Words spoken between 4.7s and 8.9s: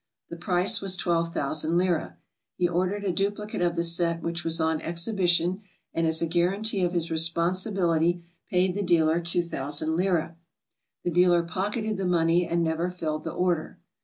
exhibition, and as a guaranty of his responsibility paid the